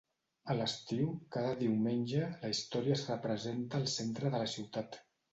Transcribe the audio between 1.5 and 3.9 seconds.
diumenge, la història es representa al